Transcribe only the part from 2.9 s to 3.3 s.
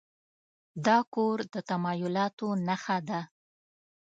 ده.